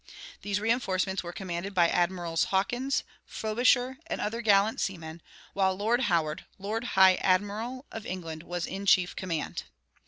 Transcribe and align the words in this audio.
These 0.41 0.59
reinforcements 0.59 1.21
were 1.21 1.31
commanded 1.31 1.75
by 1.75 1.87
Admirals 1.87 2.45
Hawkins, 2.45 3.03
Frobisher, 3.23 3.97
and 4.07 4.19
other 4.19 4.41
gallant 4.41 4.81
seamen; 4.81 5.21
while 5.53 5.75
Lord 5.75 6.05
Howard, 6.05 6.45
lord 6.57 6.83
high 6.97 7.17
admiral 7.17 7.85
of 7.91 8.03
England, 8.07 8.41
was 8.41 8.65
in 8.65 8.87
chief 8.87 9.15
command. 9.15 9.65